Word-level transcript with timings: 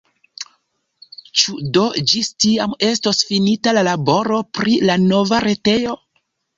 Ĉu 1.41 1.53
do 1.75 1.83
ĝis 2.13 2.31
tiam 2.47 2.75
estos 2.89 3.23
finita 3.31 3.77
la 3.79 3.87
laboro 3.93 4.43
pri 4.59 4.79
la 4.91 5.01
nova 5.09 5.47
retejo? 5.51 6.01